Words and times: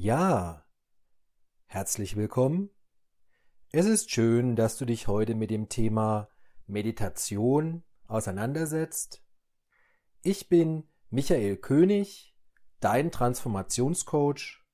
Ja, 0.00 0.64
herzlich 1.66 2.14
willkommen. 2.14 2.70
Es 3.72 3.84
ist 3.84 4.12
schön, 4.12 4.54
dass 4.54 4.76
du 4.76 4.84
dich 4.84 5.08
heute 5.08 5.34
mit 5.34 5.50
dem 5.50 5.68
Thema 5.68 6.28
Meditation 6.68 7.82
auseinandersetzt. 8.06 9.24
Ich 10.22 10.48
bin 10.48 10.88
Michael 11.10 11.56
König, 11.56 12.36
dein 12.78 13.10
Transformationscoach, 13.10 14.64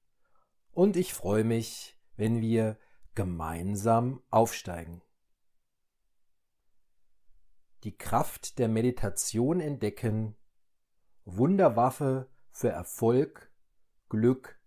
und 0.72 0.94
ich 0.94 1.14
freue 1.14 1.44
mich, 1.44 1.98
wenn 2.16 2.42
wir 2.42 2.78
gemeinsam 3.14 4.22
aufsteigen. 4.28 5.00
Die 7.82 7.96
Kraft 7.96 8.58
der 8.58 8.68
Meditation 8.68 9.60
entdecken, 9.60 10.36
Wunderwaffe 11.24 12.28
für 12.50 12.68
Erfolg, 12.68 13.50
Glück 14.10 14.60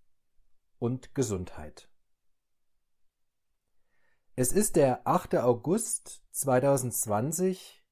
und 0.80 1.16
Gesundheit. 1.16 1.90
Es 4.36 4.52
ist 4.52 4.76
der 4.76 5.08
8. 5.08 5.36
August 5.38 6.24
2020, 6.32 7.84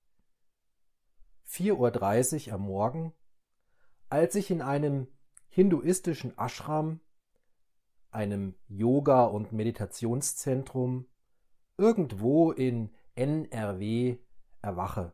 4.30 1.49 2.48
Uhr 2.48 2.53
am 2.53 2.62
Morgen, 2.62 3.13
als 4.09 4.35
ich 4.35 4.52
in 4.52 4.62
einem 4.62 5.07
hinduistischen 5.49 6.38
Ashram, 6.38 6.99
einem 8.12 8.55
Yoga- 8.67 9.26
und 9.26 9.52
Meditationszentrum, 9.54 11.07
irgendwo 11.77 12.52
in 12.52 12.93
NRW 13.15 14.17
erwache. 14.62 15.13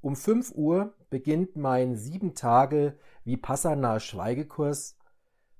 Um 0.00 0.16
5 0.16 0.52
Uhr 0.52 0.94
beginnt 1.10 1.56
mein 1.56 1.96
sieben 1.96 2.34
Tage 2.34 2.98
Vipassana 3.24 4.00
Schweigekurs 4.00 4.95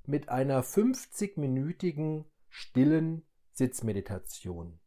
mit 0.08 0.28
einer 0.28 0.62
50-minütigen 0.62 2.24
stillen 2.48 3.26
Sitzmeditation. 3.52 4.78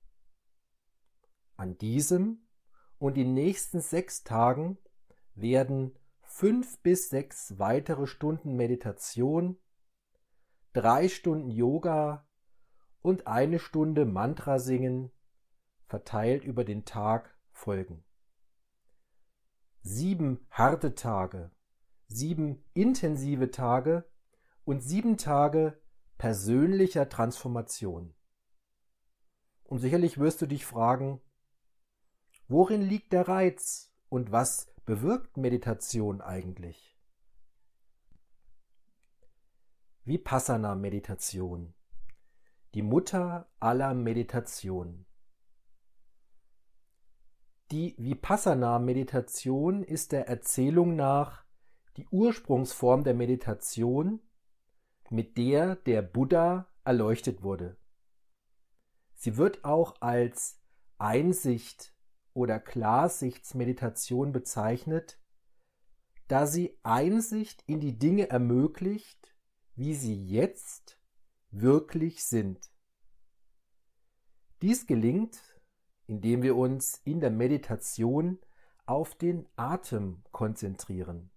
An 1.55 1.77
diesem 1.77 2.47
und 2.97 3.17
den 3.17 3.33
nächsten 3.33 3.81
sechs 3.81 4.23
Tagen 4.23 4.77
werden 5.35 5.97
fünf 6.21 6.81
bis 6.81 7.09
sechs 7.09 7.59
weitere 7.59 8.07
Stunden 8.07 8.55
Meditation, 8.55 9.57
drei 10.73 11.09
Stunden 11.09 11.49
Yoga 11.49 12.27
und 13.01 13.27
eine 13.27 13.59
Stunde 13.59 14.05
Mantra 14.05 14.59
singen 14.59 15.11
verteilt 15.85 16.43
über 16.43 16.63
den 16.63 16.85
Tag 16.85 17.35
folgen. 17.51 18.03
Sieben 19.81 20.45
harte 20.51 20.95
Tage, 20.95 21.51
sieben 22.07 22.63
intensive 22.73 23.51
Tage 23.51 24.08
und 24.69 24.81
sieben 24.81 25.17
Tage 25.17 25.81
persönlicher 26.19 27.09
Transformation. 27.09 28.13
Und 29.63 29.79
sicherlich 29.79 30.19
wirst 30.19 30.43
du 30.43 30.45
dich 30.45 30.63
fragen, 30.63 31.19
worin 32.47 32.83
liegt 32.83 33.11
der 33.11 33.27
Reiz 33.27 33.91
und 34.09 34.31
was 34.31 34.71
bewirkt 34.85 35.37
Meditation 35.37 36.21
eigentlich? 36.21 36.95
Vipassana 40.03 40.75
Meditation. 40.75 41.73
Die 42.75 42.83
Mutter 42.83 43.49
aller 43.59 43.95
Meditation. 43.95 45.07
Die 47.71 47.95
Vipassana 47.97 48.77
Meditation 48.77 49.81
ist 49.81 50.11
der 50.11 50.27
Erzählung 50.27 50.95
nach 50.95 51.43
die 51.97 52.07
Ursprungsform 52.11 53.03
der 53.03 53.15
Meditation, 53.15 54.21
mit 55.11 55.37
der 55.37 55.75
der 55.75 56.01
Buddha 56.01 56.67
erleuchtet 56.83 57.41
wurde. 57.43 57.77
Sie 59.15 59.37
wird 59.37 59.65
auch 59.65 59.95
als 60.01 60.61
Einsicht 60.97 61.93
oder 62.33 62.59
Klarsichtsmeditation 62.59 64.31
bezeichnet, 64.31 65.19
da 66.27 66.45
sie 66.45 66.79
Einsicht 66.83 67.63
in 67.65 67.79
die 67.79 67.97
Dinge 67.97 68.29
ermöglicht, 68.29 69.35
wie 69.75 69.95
sie 69.95 70.15
jetzt 70.15 70.99
wirklich 71.51 72.23
sind. 72.23 72.71
Dies 74.61 74.87
gelingt, 74.87 75.39
indem 76.05 76.41
wir 76.41 76.55
uns 76.55 77.01
in 77.03 77.19
der 77.19 77.31
Meditation 77.31 78.39
auf 78.85 79.15
den 79.15 79.47
Atem 79.55 80.23
konzentrieren. 80.31 81.31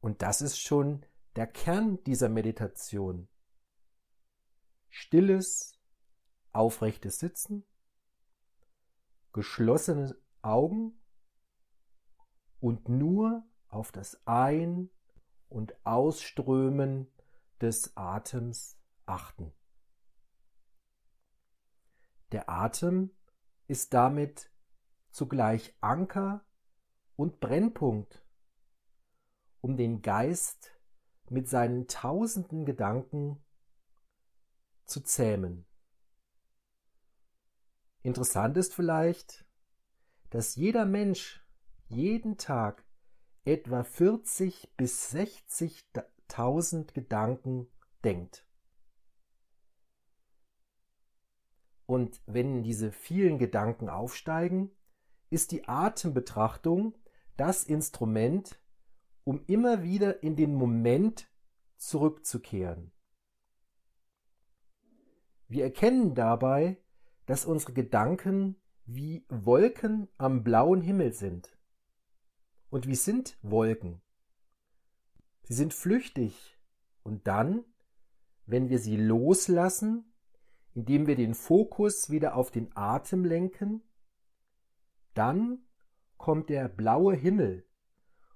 Und 0.00 0.22
das 0.22 0.42
ist 0.42 0.60
schon 0.60 1.04
der 1.36 1.46
Kern 1.46 2.02
dieser 2.04 2.30
Meditation. 2.30 3.28
Stilles, 4.88 5.78
aufrechtes 6.52 7.18
Sitzen, 7.18 7.66
geschlossene 9.34 10.16
Augen 10.40 10.98
und 12.58 12.88
nur 12.88 13.46
auf 13.68 13.92
das 13.92 14.26
Ein- 14.26 14.88
und 15.50 15.76
Ausströmen 15.84 17.12
des 17.60 17.94
Atems 17.96 18.78
achten. 19.04 19.52
Der 22.32 22.48
Atem 22.48 23.14
ist 23.66 23.92
damit 23.92 24.50
zugleich 25.10 25.76
Anker 25.82 26.46
und 27.14 27.40
Brennpunkt, 27.40 28.26
um 29.60 29.76
den 29.76 30.00
Geist 30.00 30.75
mit 31.30 31.48
seinen 31.48 31.88
tausenden 31.88 32.64
Gedanken 32.64 33.42
zu 34.84 35.00
zähmen. 35.00 35.66
Interessant 38.02 38.56
ist 38.56 38.74
vielleicht, 38.74 39.44
dass 40.30 40.54
jeder 40.56 40.84
Mensch 40.84 41.44
jeden 41.88 42.36
Tag 42.36 42.84
etwa 43.44 43.82
40 43.84 44.74
bis 44.76 45.12
60.000 45.12 46.92
Gedanken 46.92 47.68
denkt. 48.04 48.46
Und 51.86 52.20
wenn 52.26 52.62
diese 52.62 52.90
vielen 52.90 53.38
Gedanken 53.38 53.88
aufsteigen, 53.88 54.70
ist 55.30 55.52
die 55.52 55.68
Atembetrachtung 55.68 56.96
das 57.36 57.64
Instrument, 57.64 58.60
um 59.26 59.42
immer 59.48 59.82
wieder 59.82 60.22
in 60.22 60.36
den 60.36 60.54
Moment 60.54 61.28
zurückzukehren. 61.76 62.92
Wir 65.48 65.64
erkennen 65.64 66.14
dabei, 66.14 66.80
dass 67.26 67.44
unsere 67.44 67.72
Gedanken 67.72 68.54
wie 68.84 69.26
Wolken 69.28 70.08
am 70.16 70.44
blauen 70.44 70.80
Himmel 70.80 71.12
sind. 71.12 71.58
Und 72.70 72.86
wie 72.86 72.94
sind 72.94 73.36
Wolken? 73.42 74.00
Sie 75.42 75.54
sind 75.54 75.74
flüchtig 75.74 76.56
und 77.02 77.26
dann, 77.26 77.64
wenn 78.46 78.68
wir 78.68 78.78
sie 78.78 78.96
loslassen, 78.96 80.14
indem 80.72 81.08
wir 81.08 81.16
den 81.16 81.34
Fokus 81.34 82.10
wieder 82.10 82.36
auf 82.36 82.52
den 82.52 82.70
Atem 82.76 83.24
lenken, 83.24 83.82
dann 85.14 85.66
kommt 86.16 86.48
der 86.48 86.68
blaue 86.68 87.16
Himmel 87.16 87.65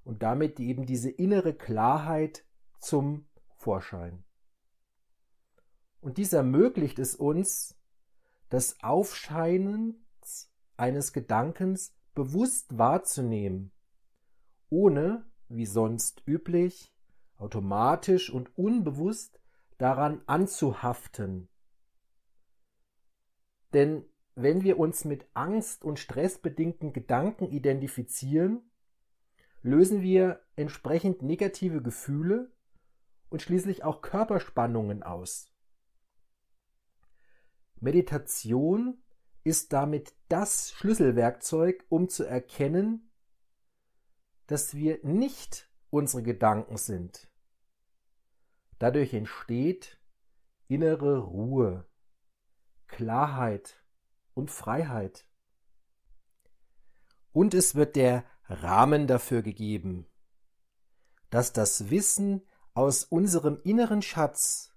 und 0.05 0.23
damit 0.23 0.61
eben 0.61 0.87
diese 0.87 1.11
innere 1.11 1.55
Klarheit 1.55 2.45
zum 2.79 3.27
Vorschein. 3.57 4.25
Und 6.01 6.17
dies 6.17 6.33
ermöglicht 6.33 6.99
es 6.99 7.15
uns, 7.15 7.77
das 8.49 8.83
Aufscheinen 8.83 10.07
eines 10.77 11.13
Gedankens 11.13 11.95
bewusst 12.15 12.79
wahrzunehmen, 12.79 13.71
ohne, 14.71 15.25
wie 15.49 15.67
sonst 15.67 16.23
üblich, 16.27 16.95
automatisch 17.37 18.31
und 18.31 18.57
unbewusst 18.57 19.41
daran 19.79 20.23
anzuhaften. 20.27 21.49
Denn 23.73 24.05
wenn 24.35 24.63
wir 24.63 24.79
uns 24.79 25.05
mit 25.05 25.27
Angst 25.35 25.85
und 25.85 25.99
stressbedingten 25.99 26.93
Gedanken 26.93 27.47
identifizieren, 27.51 28.70
lösen 29.63 30.03
wir 30.03 30.41
entsprechend 30.57 31.23
negative 31.23 31.83
Gefühle 31.83 32.53
und 33.29 33.43
schließlich 33.43 33.85
auch 33.85 34.03
Körperspannungen 34.03 35.03
aus. 35.03 35.53
Meditation 37.81 39.03
ist 39.43 39.73
damit 39.73 40.15
das 40.29 40.71
Schlüsselwerkzeug, 40.73 41.85
um 41.89 42.09
zu 42.09 42.25
erkennen, 42.25 43.11
dass 44.47 44.75
wir 44.75 44.99
nicht 45.03 45.71
unsere 45.91 46.23
Gedanken 46.23 46.77
sind. 46.77 47.31
Dadurch 48.79 49.15
entsteht 49.15 49.99
innere 50.69 51.19
Ruhe, 51.19 51.89
Klarheit 52.87 53.83
und 54.35 54.51
Freiheit. 54.51 55.27
Und 57.33 57.55
es 57.55 57.75
wird 57.75 57.97
der 57.97 58.25
Rahmen 58.51 59.07
dafür 59.07 59.43
gegeben, 59.43 60.07
dass 61.31 61.53
das 61.53 61.89
Wissen 61.89 62.43
aus 62.75 63.05
unserem 63.05 63.61
inneren 63.63 64.03
Schatz, 64.03 64.75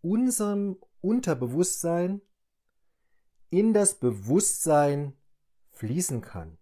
unserem 0.00 0.78
Unterbewusstsein, 1.00 2.22
in 3.50 3.72
das 3.72 3.98
Bewusstsein 3.98 5.16
fließen 5.70 6.20
kann. 6.20 6.58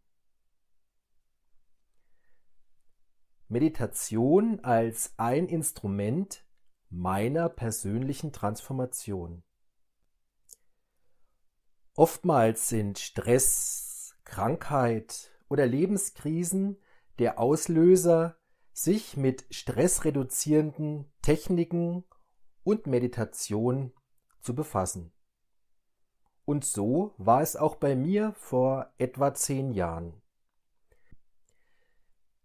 Meditation 3.48 4.60
als 4.60 5.12
ein 5.18 5.48
Instrument 5.48 6.44
meiner 6.88 7.48
persönlichen 7.48 8.32
Transformation. 8.32 9.42
Oftmals 11.94 12.68
sind 12.68 12.98
Stress, 12.98 14.16
Krankheit 14.24 15.35
oder 15.48 15.66
Lebenskrisen 15.66 16.78
der 17.18 17.38
Auslöser, 17.38 18.36
sich 18.72 19.16
mit 19.16 19.46
stressreduzierenden 19.50 21.10
Techniken 21.22 22.04
und 22.62 22.86
Meditation 22.86 23.92
zu 24.40 24.54
befassen. 24.54 25.12
Und 26.44 26.64
so 26.64 27.14
war 27.16 27.40
es 27.40 27.56
auch 27.56 27.76
bei 27.76 27.96
mir 27.96 28.32
vor 28.34 28.92
etwa 28.98 29.34
zehn 29.34 29.72
Jahren. 29.72 30.20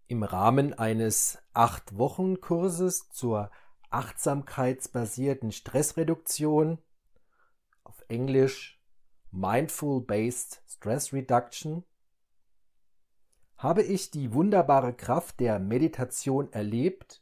Im 0.07 0.23
Rahmen 0.23 0.73
eines 0.73 1.37
acht 1.53 1.97
Wochen 1.97 2.41
Kurses 2.41 3.09
zur 3.09 3.51
achtsamkeitsbasierten 3.89 5.51
Stressreduktion, 5.51 6.79
auf 7.83 8.03
Englisch 8.07 8.81
Mindful 9.31 10.01
Based 10.01 10.63
Stress 10.65 11.13
Reduction, 11.13 11.83
habe 13.61 13.83
ich 13.83 14.09
die 14.09 14.33
wunderbare 14.33 14.91
Kraft 14.91 15.39
der 15.39 15.59
Meditation 15.59 16.51
erlebt 16.51 17.21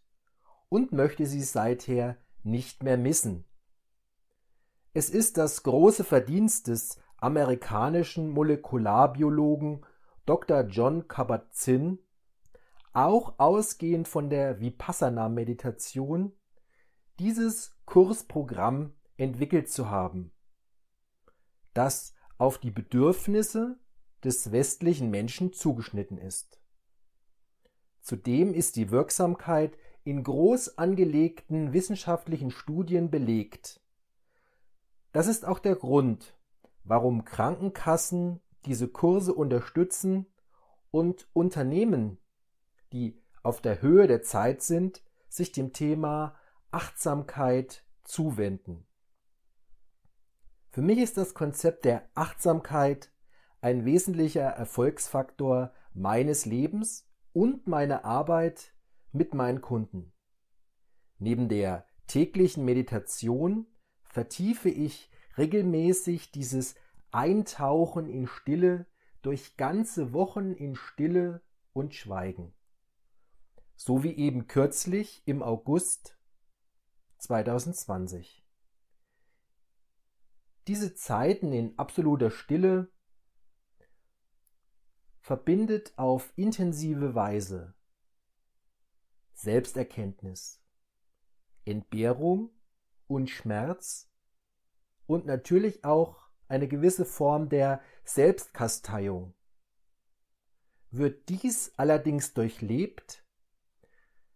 und 0.70 0.94
möchte 0.94 1.26
sie 1.26 1.44
seither 1.44 2.16
nicht 2.44 2.82
mehr 2.82 2.98
missen. 2.98 3.44
Es 4.94 5.10
ist 5.10 5.38
das 5.38 5.64
große 5.64 6.06
Verdienst 6.06 6.68
des 6.68 6.98
amerikanischen 7.18 8.30
Molekularbiologen 8.30 9.86
Dr. 10.26 10.62
John 10.62 11.10
Kabat-Zinn, 11.10 12.00
auch 12.94 13.34
ausgehend 13.38 14.08
von 14.08 14.30
der 14.30 14.62
Vipassana-Meditation, 14.62 16.32
dieses 17.20 17.76
Kursprogramm 17.86 18.94
entwickelt 19.18 19.70
zu 19.70 19.90
haben, 19.90 20.32
das 21.74 22.16
auf 22.38 22.58
die 22.60 22.72
Bedürfnisse 22.72 23.78
des 24.24 24.51
westlichen 24.51 25.10
Menschen 25.10 25.54
zugeschnitten 25.54 26.18
ist. 26.18 26.60
Zudem 28.01 28.54
ist 28.54 28.75
die 28.75 28.92
Wirksamkeit 28.92 29.77
in 30.04 30.24
groß 30.24 30.77
angelegten 30.77 31.74
wissenschaftlichen 31.74 32.51
Studien 32.51 33.12
belegt. 33.12 33.81
Das 35.12 35.27
ist 35.27 35.45
auch 35.45 35.60
der 35.60 35.75
Grund, 35.75 36.36
warum 36.83 37.25
Krankenkassen 37.25 38.39
diese 38.66 38.88
Kurse 38.88 39.33
unterstützen 39.33 40.25
und 40.92 41.27
Unternehmen, 41.33 42.18
die 42.92 43.21
auf 43.44 43.62
der 43.62 43.81
Höhe 43.81 44.07
der 44.07 44.21
Zeit 44.21 44.62
sind, 44.62 45.04
sich 45.27 45.51
dem 45.51 45.74
Thema 45.74 46.36
Achtsamkeit 46.71 47.83
zuwenden. 48.04 48.86
Für 50.71 50.81
mich 50.81 51.00
ist 51.00 51.18
das 51.18 51.33
Konzept 51.33 51.86
der 51.86 52.07
Achtsamkeit 52.16 53.12
ein 53.62 53.86
wesentlicher 53.86 54.44
Erfolgsfaktor 54.44 55.74
meines 55.94 56.46
Lebens 56.46 57.08
und 57.34 57.68
meiner 57.68 58.06
Arbeit 58.06 58.74
mit 59.12 59.34
meinen 59.34 59.62
Kunden. 59.62 60.14
Neben 61.18 61.50
der 61.50 61.86
täglichen 62.08 62.64
Meditation 62.66 63.68
vertiefe 64.04 64.70
ich 64.70 65.12
regelmäßig 65.38 66.32
dieses 66.32 66.76
Eintauchen 67.12 68.10
in 68.10 68.28
Stille 68.28 68.86
durch 69.22 69.58
ganze 69.58 70.14
Wochen 70.14 70.54
in 70.54 70.76
Stille 70.76 71.42
und 71.74 71.94
Schweigen. 71.94 72.54
So 73.76 74.04
wie 74.04 74.14
eben 74.14 74.48
kürzlich 74.48 75.24
im 75.26 75.44
August 75.44 76.18
2020. 77.20 78.46
Diese 80.68 80.94
Zeiten 80.96 81.52
in 81.52 81.78
absoluter 81.78 82.30
Stille 82.32 82.92
verbindet 85.19 85.94
auf 85.98 86.31
intensive 86.36 87.16
Weise 87.16 87.75
Selbsterkenntnis, 89.33 90.62
Entbehrung 91.66 92.51
und 93.07 93.30
Schmerz 93.30 94.12
und 95.06 95.25
natürlich 95.25 95.86
auch 95.86 96.30
eine 96.48 96.68
gewisse 96.68 97.06
Form 97.06 97.48
der 97.48 97.81
Selbstkasteiung. 98.04 99.33
Wird 100.92 101.30
dies 101.30 101.74
allerdings 101.77 102.33
durchlebt, 102.33 103.24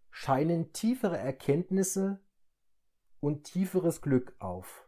scheinen 0.09 0.71
tiefere 0.73 1.17
Erkenntnisse 1.17 2.23
und 3.19 3.45
tieferes 3.45 4.01
Glück 4.01 4.35
auf. 4.39 4.87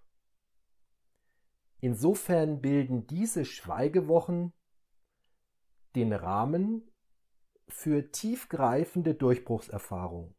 Insofern 1.79 2.61
bilden 2.61 3.07
diese 3.07 3.43
Schweigewochen 3.43 4.53
den 5.95 6.13
Rahmen 6.13 6.91
für 7.67 8.11
tiefgreifende 8.11 9.15
Durchbruchserfahrung. 9.15 10.35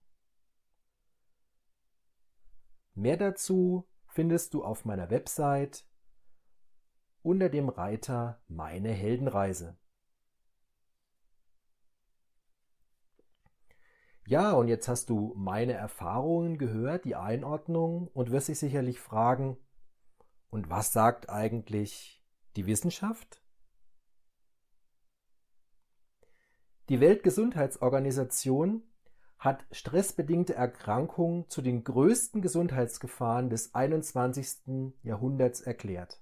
Mehr 2.94 3.16
dazu 3.16 3.88
findest 4.08 4.54
du 4.54 4.64
auf 4.64 4.84
meiner 4.84 5.10
Website 5.10 5.86
unter 7.22 7.48
dem 7.48 7.68
Reiter 7.68 8.40
Meine 8.48 8.90
Heldenreise. 8.90 9.76
Ja, 14.26 14.52
und 14.52 14.68
jetzt 14.68 14.88
hast 14.88 15.08
du 15.10 15.34
meine 15.36 15.74
Erfahrungen 15.74 16.58
gehört, 16.58 17.04
die 17.04 17.14
Einordnung 17.14 18.08
und 18.08 18.30
wirst 18.30 18.48
dich 18.48 18.58
sicherlich 18.58 18.98
fragen, 18.98 19.56
und 20.50 20.70
was 20.70 20.92
sagt 20.92 21.28
eigentlich 21.28 22.24
die 22.56 22.66
Wissenschaft? 22.66 23.45
Die 26.88 27.00
Weltgesundheitsorganisation 27.00 28.84
hat 29.40 29.66
stressbedingte 29.72 30.54
Erkrankungen 30.54 31.48
zu 31.50 31.60
den 31.60 31.82
größten 31.82 32.42
Gesundheitsgefahren 32.42 33.50
des 33.50 33.75
21. 33.75 34.94
Jahrhunderts 35.02 35.61
erklärt. 35.61 36.20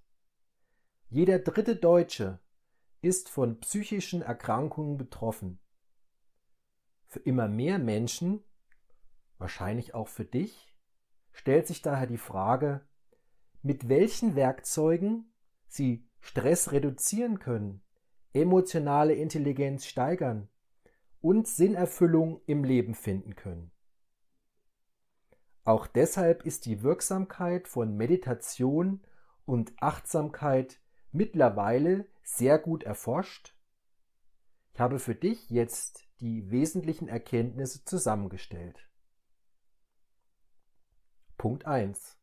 Jeder 1.10 1.38
dritte 1.38 1.76
Deutsche 1.76 2.40
ist 3.02 3.28
von 3.28 3.60
psychischen 3.60 4.22
Erkrankungen 4.22 4.96
betroffen. 4.96 5.60
Für 7.08 7.20
immer 7.20 7.46
mehr 7.46 7.78
Menschen, 7.78 8.42
wahrscheinlich 9.36 9.94
auch 9.94 10.08
für 10.08 10.24
dich, 10.24 10.74
stellt 11.32 11.66
sich 11.66 11.82
daher 11.82 12.06
die 12.06 12.16
Frage, 12.16 12.80
mit 13.60 13.90
welchen 13.90 14.34
Werkzeugen 14.34 15.30
sie 15.68 16.08
Stress 16.20 16.72
reduzieren 16.72 17.38
können, 17.38 17.82
emotionale 18.32 19.12
Intelligenz 19.12 19.84
steigern 19.84 20.48
und 21.24 21.48
Sinnerfüllung 21.48 22.42
im 22.44 22.64
Leben 22.64 22.94
finden 22.94 23.34
können. 23.34 23.70
Auch 25.64 25.86
deshalb 25.86 26.44
ist 26.44 26.66
die 26.66 26.82
Wirksamkeit 26.82 27.66
von 27.66 27.96
Meditation 27.96 29.00
und 29.46 29.72
Achtsamkeit 29.80 30.82
mittlerweile 31.12 32.06
sehr 32.22 32.58
gut 32.58 32.82
erforscht. 32.82 33.56
Ich 34.74 34.80
habe 34.80 34.98
für 34.98 35.14
dich 35.14 35.48
jetzt 35.48 36.06
die 36.20 36.50
wesentlichen 36.50 37.08
Erkenntnisse 37.08 37.86
zusammengestellt. 37.86 38.86
Punkt 41.38 41.64
1. 41.64 42.18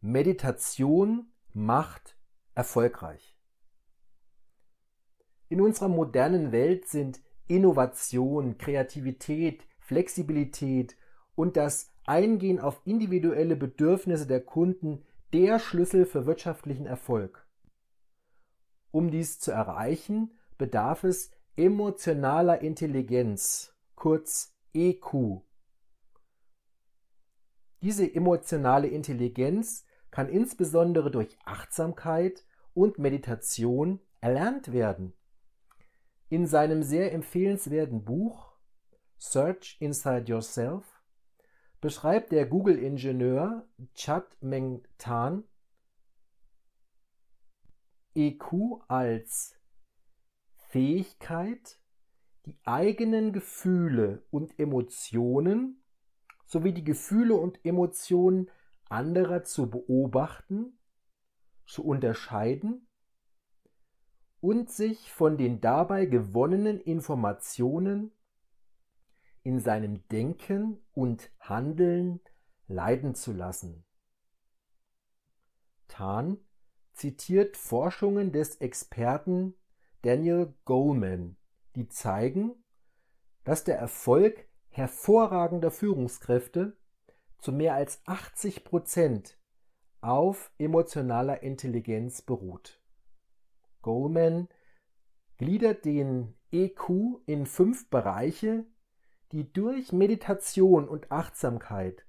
Meditation 0.00 1.30
macht 1.52 2.16
erfolgreich. 2.54 3.36
In 5.50 5.60
unserer 5.60 5.88
modernen 5.88 6.52
Welt 6.52 6.88
sind 6.88 7.20
Innovation, 7.48 8.58
Kreativität, 8.58 9.66
Flexibilität 9.78 10.96
und 11.34 11.56
das 11.56 11.92
Eingehen 12.04 12.60
auf 12.60 12.80
individuelle 12.84 13.56
Bedürfnisse 13.56 14.26
der 14.26 14.40
Kunden 14.40 15.04
der 15.32 15.58
Schlüssel 15.58 16.06
für 16.06 16.26
wirtschaftlichen 16.26 16.86
Erfolg. 16.86 17.46
Um 18.90 19.10
dies 19.10 19.38
zu 19.38 19.50
erreichen, 19.50 20.32
bedarf 20.56 21.04
es 21.04 21.30
emotionaler 21.56 22.62
Intelligenz, 22.62 23.74
kurz 23.94 24.54
EQ. 24.72 25.42
Diese 27.82 28.12
emotionale 28.14 28.88
Intelligenz 28.88 29.84
kann 30.10 30.28
insbesondere 30.28 31.10
durch 31.10 31.36
Achtsamkeit 31.44 32.44
und 32.72 32.98
Meditation 32.98 34.00
erlernt 34.20 34.72
werden. 34.72 35.12
In 36.28 36.46
seinem 36.48 36.82
sehr 36.82 37.12
empfehlenswerten 37.12 38.04
Buch 38.04 38.52
Search 39.16 39.76
Inside 39.78 40.24
Yourself 40.26 40.84
beschreibt 41.80 42.32
der 42.32 42.46
Google-Ingenieur 42.46 43.68
Chad 43.94 44.36
Meng 44.40 44.82
Tan 44.98 45.44
EQ 48.16 48.82
als 48.88 49.54
Fähigkeit, 50.56 51.78
die 52.44 52.58
eigenen 52.64 53.32
Gefühle 53.32 54.26
und 54.30 54.58
Emotionen 54.58 55.84
sowie 56.44 56.72
die 56.72 56.84
Gefühle 56.84 57.34
und 57.34 57.64
Emotionen 57.64 58.50
anderer 58.88 59.44
zu 59.44 59.70
beobachten, 59.70 60.76
zu 61.66 61.84
unterscheiden 61.84 62.85
und 64.40 64.70
sich 64.70 65.12
von 65.12 65.36
den 65.36 65.60
dabei 65.60 66.06
gewonnenen 66.06 66.80
Informationen 66.80 68.12
in 69.42 69.60
seinem 69.60 70.06
Denken 70.08 70.84
und 70.92 71.30
Handeln 71.40 72.20
leiden 72.68 73.14
zu 73.14 73.32
lassen. 73.32 73.84
Tan 75.88 76.38
zitiert 76.92 77.56
Forschungen 77.56 78.32
des 78.32 78.56
Experten 78.56 79.54
Daniel 80.02 80.54
Goleman, 80.64 81.36
die 81.74 81.88
zeigen, 81.88 82.52
dass 83.44 83.64
der 83.64 83.78
Erfolg 83.78 84.48
hervorragender 84.68 85.70
Führungskräfte 85.70 86.76
zu 87.38 87.52
mehr 87.52 87.74
als 87.74 88.06
80 88.06 88.64
Prozent 88.64 89.38
auf 90.00 90.50
emotionaler 90.58 91.42
Intelligenz 91.42 92.22
beruht. 92.22 92.80
Goleman 93.86 94.48
gliedert 95.38 95.84
den 95.84 96.36
EQ 96.50 97.20
in 97.26 97.46
fünf 97.46 97.88
Bereiche, 97.88 98.66
die 99.30 99.52
durch 99.52 99.92
Meditation 99.92 100.88
und 100.88 101.12
Achtsamkeit 101.12 102.04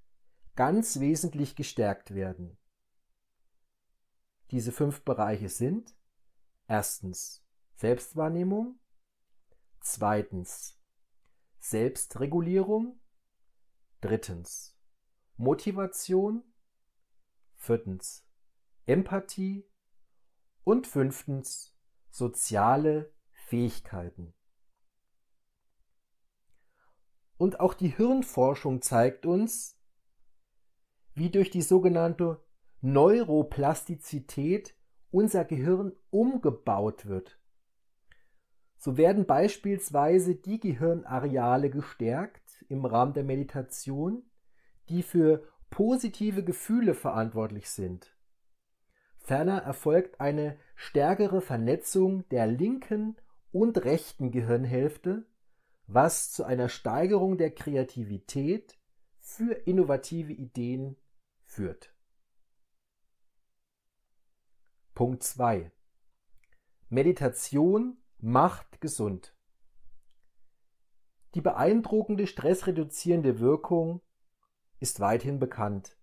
ganz 0.55 0.99
wesentlich 0.99 1.55
gestärkt 1.55 2.15
werden. 2.15 2.57
Diese 4.49 4.71
fünf 4.71 5.03
Bereiche 5.03 5.49
sind 5.49 5.95
erstens 6.67 7.45
Selbstwahrnehmung, 7.75 8.79
zweitens 9.79 10.81
Selbstregulierung, 11.59 12.99
drittens 14.01 14.75
Motivation, 15.35 16.41
viertens 17.55 18.25
Empathie 18.87 19.69
und 20.67 20.85
fünftens 20.85 21.73
soziale 22.09 23.13
Fähigkeiten. 23.31 24.33
Und 27.37 27.61
auch 27.61 27.73
die 27.73 27.87
Hirnforschung 27.87 28.81
zeigt 28.81 29.25
uns, 29.25 29.79
wie 31.13 31.29
durch 31.29 31.51
die 31.51 31.61
sogenannte 31.61 32.43
Neuroplastizität 32.81 34.75
unser 35.09 35.45
Gehirn 35.45 35.93
umgebaut 36.09 37.05
wird. 37.05 37.39
So 38.75 38.97
werden 38.97 39.25
beispielsweise 39.25 40.35
die 40.35 40.59
Gehirnareale 40.59 41.69
gestärkt 41.69 42.65
im 42.67 42.83
Rahmen 42.83 43.13
der 43.13 43.23
Meditation, 43.23 44.29
die 44.89 45.01
für 45.01 45.47
positive 45.69 46.43
Gefühle 46.43 46.93
verantwortlich 46.93 47.69
sind. 47.69 48.16
Ferner 49.27 49.61
erfolgt 49.61 50.21
eine 50.21 50.57
stärkere 50.77 51.41
Vernetzung 51.41 52.25
der 52.29 52.47
linken 52.47 53.17
und 53.51 53.83
rechten 53.83 54.31
Gehirnhälfte, 54.31 55.25
was 55.85 56.31
zu 56.31 56.45
einer 56.45 56.69
Steigerung 56.69 57.37
der 57.37 57.51
Kreativität 57.51 58.77
für 59.19 59.51
innovative 59.51 60.31
Ideen 60.31 60.95
führt. 61.43 61.93
Punkt 64.93 65.23
2. 65.23 65.73
Meditation 66.87 67.97
macht 68.19 68.79
gesund. 68.79 69.35
Die 71.33 71.41
beeindruckende 71.41 72.27
stressreduzierende 72.27 73.41
Wirkung 73.41 73.99
ist 74.79 75.01
weithin 75.01 75.37
bekannt. 75.37 75.96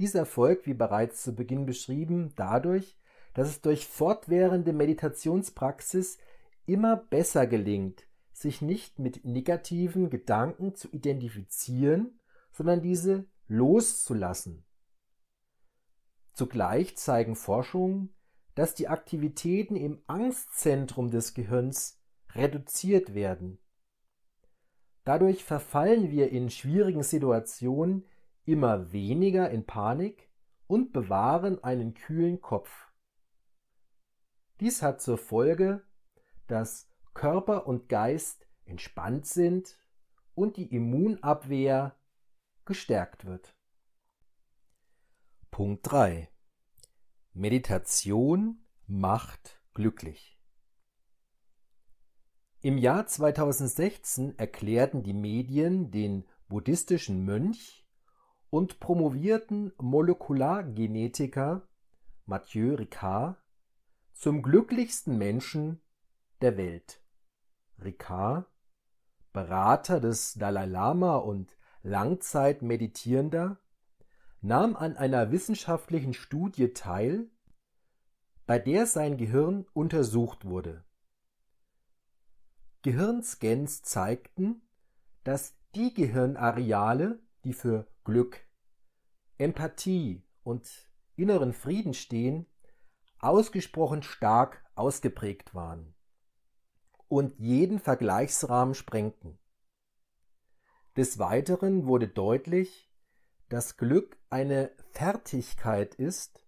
Dies 0.00 0.14
erfolgt, 0.14 0.66
wie 0.66 0.72
bereits 0.72 1.22
zu 1.22 1.34
Beginn 1.34 1.66
beschrieben, 1.66 2.32
dadurch, 2.34 2.96
dass 3.34 3.48
es 3.48 3.60
durch 3.60 3.86
fortwährende 3.86 4.72
Meditationspraxis 4.72 6.16
immer 6.64 6.96
besser 6.96 7.46
gelingt, 7.46 8.06
sich 8.32 8.62
nicht 8.62 8.98
mit 8.98 9.26
negativen 9.26 10.08
Gedanken 10.08 10.74
zu 10.74 10.88
identifizieren, 10.88 12.18
sondern 12.50 12.80
diese 12.80 13.26
loszulassen. 13.46 14.64
Zugleich 16.32 16.96
zeigen 16.96 17.36
Forschungen, 17.36 18.14
dass 18.54 18.74
die 18.74 18.88
Aktivitäten 18.88 19.76
im 19.76 20.00
Angstzentrum 20.06 21.10
des 21.10 21.34
Gehirns 21.34 22.00
reduziert 22.34 23.14
werden. 23.14 23.58
Dadurch 25.04 25.44
verfallen 25.44 26.10
wir 26.10 26.30
in 26.30 26.48
schwierigen 26.48 27.02
Situationen 27.02 28.06
immer 28.50 28.92
weniger 28.92 29.50
in 29.50 29.64
Panik 29.64 30.28
und 30.66 30.92
bewahren 30.92 31.62
einen 31.62 31.94
kühlen 31.94 32.40
Kopf. 32.40 32.90
Dies 34.60 34.82
hat 34.82 35.00
zur 35.00 35.18
Folge, 35.18 35.82
dass 36.46 36.88
Körper 37.14 37.66
und 37.66 37.88
Geist 37.88 38.46
entspannt 38.64 39.26
sind 39.26 39.78
und 40.34 40.56
die 40.56 40.74
Immunabwehr 40.74 41.96
gestärkt 42.64 43.24
wird. 43.24 43.54
Punkt 45.50 45.90
3 45.90 46.28
Meditation 47.32 48.64
macht 48.86 49.60
glücklich. 49.74 50.38
Im 52.60 52.76
Jahr 52.76 53.06
2016 53.06 54.38
erklärten 54.38 55.02
die 55.02 55.14
Medien 55.14 55.90
den 55.90 56.26
buddhistischen 56.48 57.24
Mönch 57.24 57.79
und 58.50 58.80
promovierten 58.80 59.72
Molekulargenetiker 59.78 61.66
Mathieu 62.26 62.74
Ricard 62.74 63.36
zum 64.12 64.42
glücklichsten 64.42 65.16
Menschen 65.16 65.80
der 66.40 66.56
Welt. 66.56 67.00
Ricard, 67.82 68.46
Berater 69.32 70.00
des 70.00 70.34
Dalai 70.34 70.66
Lama 70.66 71.16
und 71.16 71.56
Langzeitmeditierender, 71.82 73.58
nahm 74.42 74.76
an 74.76 74.96
einer 74.96 75.30
wissenschaftlichen 75.30 76.14
Studie 76.14 76.72
teil, 76.72 77.30
bei 78.46 78.58
der 78.58 78.86
sein 78.86 79.16
Gehirn 79.16 79.66
untersucht 79.72 80.44
wurde. 80.44 80.84
Gehirnscans 82.82 83.82
zeigten, 83.82 84.62
dass 85.24 85.54
die 85.74 85.94
Gehirnareale, 85.94 87.20
die 87.44 87.52
für 87.52 87.86
Glück, 88.04 88.40
Empathie 89.38 90.22
und 90.42 90.68
inneren 91.16 91.52
Frieden 91.52 91.94
stehen, 91.94 92.46
ausgesprochen 93.18 94.02
stark 94.02 94.64
ausgeprägt 94.74 95.54
waren 95.54 95.94
und 97.08 97.38
jeden 97.38 97.78
Vergleichsrahmen 97.80 98.74
sprengten. 98.74 99.38
Des 100.96 101.18
Weiteren 101.18 101.86
wurde 101.86 102.08
deutlich, 102.08 102.90
dass 103.48 103.76
Glück 103.76 104.18
eine 104.30 104.70
Fertigkeit 104.92 105.94
ist, 105.96 106.46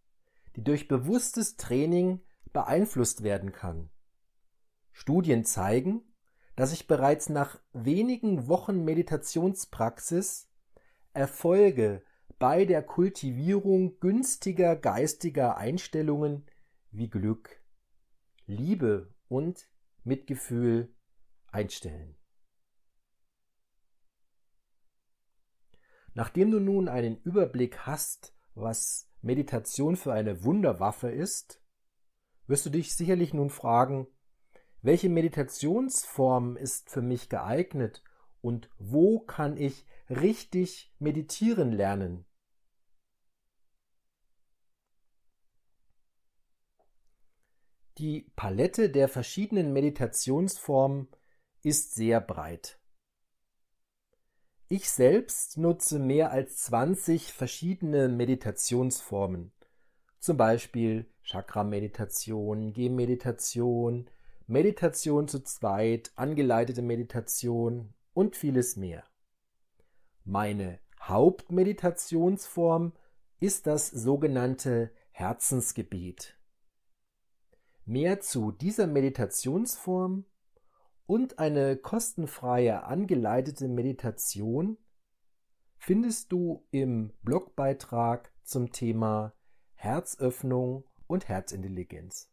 die 0.56 0.62
durch 0.62 0.88
bewusstes 0.88 1.56
Training 1.56 2.20
beeinflusst 2.52 3.22
werden 3.22 3.52
kann. 3.52 3.90
Studien 4.92 5.44
zeigen, 5.44 6.02
dass 6.54 6.70
sich 6.70 6.86
bereits 6.86 7.28
nach 7.28 7.58
wenigen 7.72 8.46
Wochen 8.46 8.84
Meditationspraxis 8.84 10.51
Erfolge 11.14 12.02
bei 12.38 12.64
der 12.64 12.82
Kultivierung 12.82 13.98
günstiger 14.00 14.76
geistiger 14.76 15.56
Einstellungen 15.56 16.46
wie 16.90 17.08
Glück, 17.08 17.62
Liebe 18.46 19.14
und 19.28 19.68
Mitgefühl 20.04 20.94
einstellen. 21.50 22.16
Nachdem 26.14 26.50
du 26.50 26.60
nun 26.60 26.88
einen 26.88 27.16
Überblick 27.22 27.86
hast, 27.86 28.34
was 28.54 29.08
Meditation 29.22 29.96
für 29.96 30.12
eine 30.12 30.44
Wunderwaffe 30.44 31.10
ist, 31.10 31.62
wirst 32.46 32.66
du 32.66 32.70
dich 32.70 32.94
sicherlich 32.94 33.32
nun 33.32 33.50
fragen, 33.50 34.06
welche 34.82 35.08
Meditationsform 35.08 36.56
ist 36.56 36.90
für 36.90 37.02
mich 37.02 37.28
geeignet 37.28 38.02
und 38.42 38.68
wo 38.78 39.20
kann 39.20 39.56
ich 39.56 39.86
richtig 40.10 40.92
meditieren 40.98 41.72
lernen? 41.72 42.26
Die 47.98 48.30
Palette 48.36 48.90
der 48.90 49.08
verschiedenen 49.08 49.72
Meditationsformen 49.72 51.08
ist 51.62 51.94
sehr 51.94 52.20
breit. 52.20 52.78
Ich 54.68 54.90
selbst 54.90 55.58
nutze 55.58 55.98
mehr 55.98 56.32
als 56.32 56.56
20 56.62 57.32
verschiedene 57.32 58.08
Meditationsformen, 58.08 59.52
zum 60.18 60.36
Beispiel 60.36 61.06
Chakra-Meditation, 61.22 62.72
Gehmeditation, 62.72 64.08
Meditation 64.46 65.28
zu 65.28 65.44
zweit, 65.44 66.10
angeleitete 66.16 66.82
Meditation 66.82 67.94
und 68.14 68.36
vieles 68.36 68.76
mehr. 68.76 69.04
Meine 70.24 70.78
Hauptmeditationsform 71.00 72.92
ist 73.40 73.66
das 73.66 73.88
sogenannte 73.88 74.92
Herzensgebet. 75.10 76.38
Mehr 77.84 78.20
zu 78.20 78.52
dieser 78.52 78.86
Meditationsform 78.86 80.24
und 81.06 81.38
eine 81.40 81.76
kostenfreie 81.76 82.84
angeleitete 82.84 83.66
Meditation 83.66 84.78
findest 85.76 86.30
du 86.30 86.64
im 86.70 87.12
Blogbeitrag 87.22 88.32
zum 88.44 88.70
Thema 88.70 89.34
Herzöffnung 89.74 90.84
und 91.08 91.28
Herzintelligenz. 91.28 92.30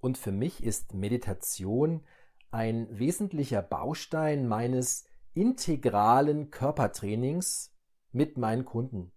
Und 0.00 0.16
für 0.16 0.32
mich 0.32 0.62
ist 0.62 0.94
Meditation 0.94 2.06
ein 2.50 2.88
wesentlicher 2.98 3.62
Baustein 3.62 4.46
meines 4.46 5.06
integralen 5.34 6.50
Körpertrainings 6.50 7.74
mit 8.12 8.38
meinen 8.38 8.64
Kunden. 8.64 9.12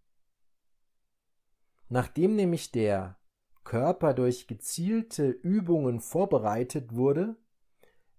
Nachdem 1.89 2.35
nämlich 2.35 2.71
der 2.71 3.19
Körper 3.63 4.13
durch 4.13 4.47
gezielte 4.47 5.29
Übungen 5.29 5.99
vorbereitet 5.99 6.95
wurde, 6.95 7.37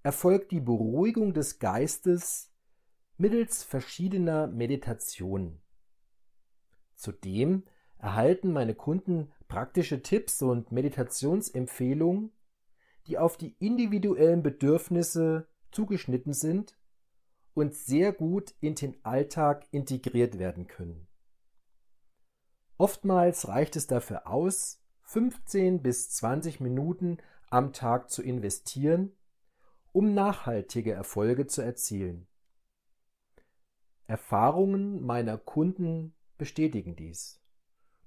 erfolgt 0.02 0.50
die 0.50 0.60
Beruhigung 0.60 1.32
des 1.32 1.58
Geistes 1.58 2.52
mittels 3.16 3.62
verschiedener 3.62 4.46
Meditationen. 4.46 5.62
Zudem 6.94 7.64
erhalten 7.98 8.52
meine 8.52 8.74
Kunden 8.74 9.32
praktische 9.48 10.02
Tipps 10.02 10.42
und 10.42 10.72
Meditationsempfehlungen, 10.72 12.32
die 13.06 13.18
auf 13.18 13.36
die 13.36 13.56
individuellen 13.58 14.42
Bedürfnisse 14.42 15.48
zugeschnitten 15.70 16.32
sind 16.32 16.76
und 17.54 17.74
sehr 17.74 18.12
gut 18.12 18.54
in 18.60 18.74
den 18.74 18.96
Alltag 19.04 19.66
integriert 19.70 20.38
werden 20.38 20.66
können. 20.66 21.06
Oftmals 22.78 23.48
reicht 23.48 23.76
es 23.76 23.86
dafür 23.86 24.26
aus, 24.26 24.80
15 25.02 25.82
bis 25.82 26.10
20 26.10 26.60
Minuten 26.60 27.18
am 27.50 27.72
Tag 27.72 28.10
zu 28.10 28.22
investieren, 28.22 29.12
um 29.92 30.14
nachhaltige 30.14 30.92
Erfolge 30.92 31.46
zu 31.46 31.60
erzielen. 31.62 32.26
Erfahrungen 34.06 35.02
meiner 35.02 35.38
Kunden 35.38 36.14
bestätigen 36.38 36.96
dies. 36.96 37.40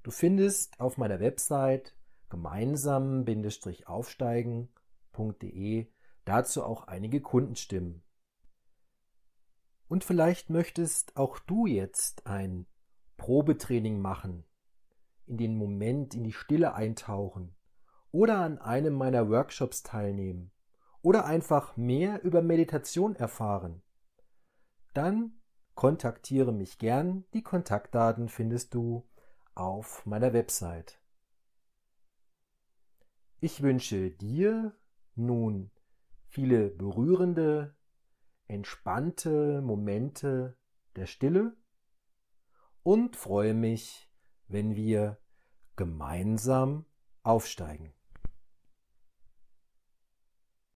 Du 0.04 0.12
findest 0.12 0.80
auf 0.80 0.98
meiner 0.98 1.20
Website 1.20 1.96
gemeinsam-aufsteigen.de 5.16 5.88
dazu 6.26 6.64
auch 6.64 6.88
einige 6.88 7.22
Kundenstimmen. 7.22 8.04
Und 9.88 10.04
vielleicht 10.04 10.50
möchtest 10.50 11.16
auch 11.16 11.38
du 11.40 11.68
jetzt 11.68 12.26
ein 12.26 12.66
Probetraining 13.18 14.02
machen, 14.02 14.44
in 15.28 15.38
den 15.38 15.58
Moment, 15.58 16.16
in 16.16 16.24
die 16.24 16.34
Stille 16.34 16.74
eintauchen 16.74 17.56
oder 18.12 18.40
an 18.40 18.58
einem 18.58 18.96
meiner 18.96 19.30
Workshops 19.30 19.84
teilnehmen 19.84 20.52
oder 21.02 21.26
einfach 21.26 21.78
mehr 21.78 22.24
über 22.24 22.42
Meditation 22.42 23.16
erfahren. 23.16 23.84
Dann 24.94 25.40
kontaktiere 25.76 26.52
mich 26.52 26.80
gern. 26.80 27.26
Die 27.34 27.44
Kontaktdaten 27.44 28.28
findest 28.30 28.74
du 28.74 29.08
auf 29.54 30.06
meiner 30.06 30.34
Website. 30.34 31.00
Ich 33.40 33.62
wünsche 33.62 34.10
dir 34.10 34.74
nun 35.16 35.72
viele 36.28 36.70
berührende 36.70 37.76
entspannte 38.48 39.62
Momente 39.62 40.58
der 40.96 41.08
Stille 41.08 41.58
und 42.84 43.16
freue 43.16 43.54
mich, 43.54 44.12
wenn 44.48 44.76
wir 44.76 45.18
gemeinsam 45.76 46.86
aufsteigen. 47.24 47.95